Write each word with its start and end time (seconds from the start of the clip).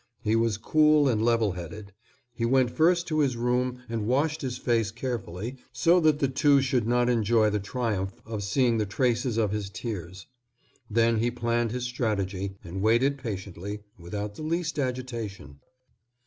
He 0.23 0.35
was 0.35 0.57
cool 0.57 1.07
and 1.07 1.21
level 1.21 1.51
headed. 1.51 1.93
He 2.33 2.43
went 2.43 2.71
first 2.71 3.05
to 3.05 3.19
his 3.19 3.37
room 3.37 3.83
and 3.87 4.07
washed 4.07 4.41
his 4.41 4.57
face 4.57 4.89
carefully 4.89 5.57
so 5.71 5.99
that 5.99 6.17
the 6.17 6.27
two 6.27 6.59
should 6.59 6.87
not 6.87 7.07
enjoy 7.07 7.51
the 7.51 7.59
triumph 7.59 8.19
of 8.25 8.41
seeing 8.41 8.79
the 8.79 8.87
traces 8.87 9.37
of 9.37 9.51
his 9.51 9.69
tears. 9.69 10.25
Then 10.89 11.19
he 11.19 11.29
planned 11.29 11.69
his 11.69 11.83
strategy 11.83 12.55
and 12.63 12.81
waited 12.81 13.19
patiently, 13.19 13.81
without 13.99 14.33
the 14.33 14.41
least 14.41 14.79
agitation. 14.79 15.59